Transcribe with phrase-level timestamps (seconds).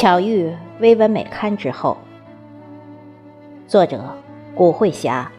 [0.00, 1.94] 巧遇微文美刊之后，
[3.66, 4.02] 作者
[4.54, 5.30] 古慧霞，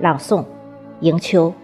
[0.00, 0.44] 朗诵
[0.98, 1.54] 迎秋。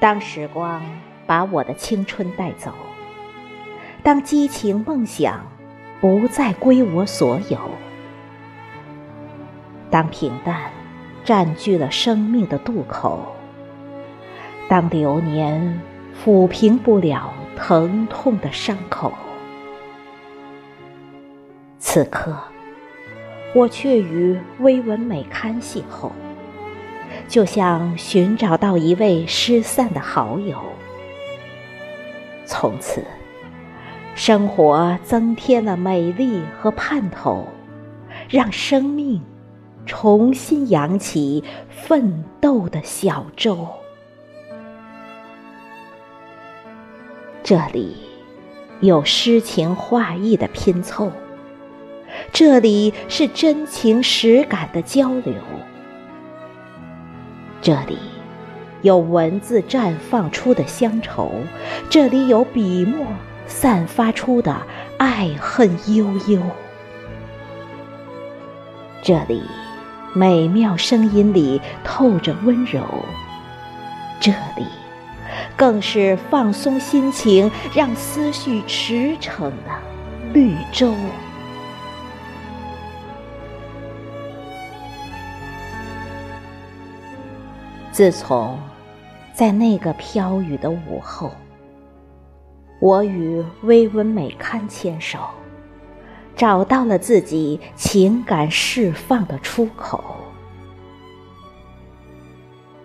[0.00, 0.82] 当时光
[1.26, 2.72] 把我的青春带走，
[4.02, 5.46] 当激情梦想
[6.00, 7.58] 不再归我所有，
[9.90, 10.70] 当平淡
[11.24, 13.34] 占据了生命的渡口，
[14.68, 15.80] 当流年
[16.24, 19.12] 抚平不了疼痛的伤口，
[21.78, 22.36] 此刻，
[23.54, 26.10] 我却与微文美刊邂逅。
[27.26, 30.58] 就像寻找到一位失散的好友，
[32.46, 33.02] 从此，
[34.18, 37.46] 生活增添了美丽和盼头，
[38.28, 39.22] 让生命
[39.86, 43.68] 重新扬起奋斗的小舟。
[47.44, 47.96] 这里
[48.80, 51.12] 有诗情画意的拼凑，
[52.32, 55.34] 这里是真情实感的交流。
[57.62, 57.96] 这里
[58.82, 61.30] 有文字绽放出的乡愁，
[61.88, 63.06] 这里有笔墨
[63.48, 64.56] 散发出的
[64.98, 66.40] 爱恨悠悠。
[69.02, 69.42] 这里
[70.14, 72.82] 美妙声音里透着温柔，
[74.20, 74.64] 这里
[75.56, 79.72] 更是放松心情、让思绪驰骋的
[80.32, 80.94] 绿洲。
[87.90, 88.58] 自从
[89.32, 91.32] 在那个飘雨的午后，
[92.80, 95.18] 我与微文美刊牵手，
[96.36, 100.02] 找到了自己情感释放的出口。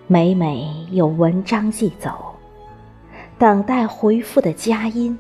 [0.07, 2.35] 每每有文章寄走，
[3.37, 5.17] 等待回复的佳音，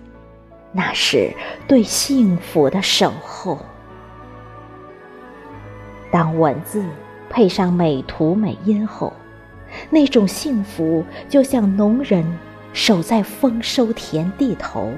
[0.71, 1.31] 那是
[1.67, 3.59] 对幸福的守候。
[6.11, 6.83] 当文字
[7.29, 9.13] 配上美图美音后。
[9.89, 12.23] 那种幸福，就像农人
[12.73, 14.91] 守在丰收田地头，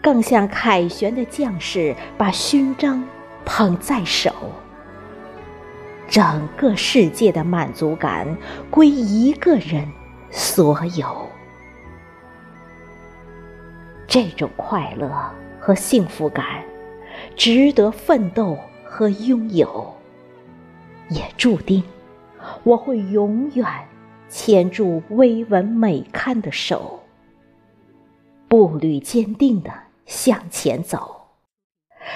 [0.00, 3.04] 更像凯旋的将士把勋章
[3.44, 4.32] 捧在手。
[6.08, 8.26] 整个世界的满足感
[8.70, 9.90] 归一个人
[10.30, 11.28] 所有，
[14.06, 15.10] 这种快乐
[15.58, 16.62] 和幸福感，
[17.34, 19.92] 值得奋斗和拥有，
[21.08, 21.82] 也注定。
[22.62, 23.66] 我会永远
[24.28, 27.00] 牵住微文美看的手，
[28.48, 29.72] 步履坚定的
[30.06, 31.28] 向前走，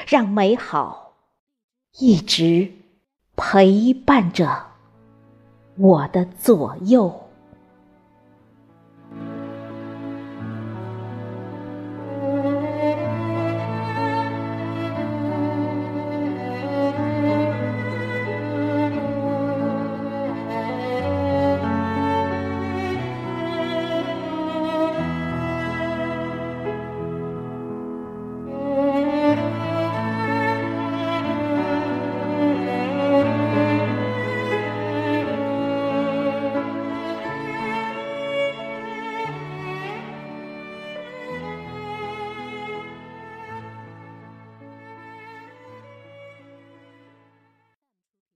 [0.07, 1.15] 让美好
[1.99, 2.73] 一直
[3.37, 4.67] 陪伴着
[5.77, 7.28] 我的左右。